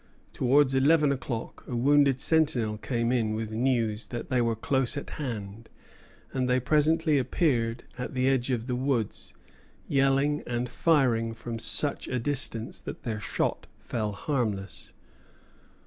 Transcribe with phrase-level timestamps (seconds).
[0.33, 5.11] Towards eleven o'clock a wounded sentinel came in with news that they were close at
[5.21, 5.69] hand;
[6.33, 9.35] and they presently appeared at the edge of the woods,
[9.85, 14.93] yelling, and firing from such a distance that their shot fell harmless.